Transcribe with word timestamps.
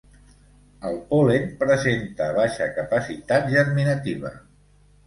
El 0.91 0.97
pol·len 1.11 1.45
presenta 1.61 2.31
baixa 2.39 2.71
capacitat 2.81 3.49
germinativa. 3.57 4.35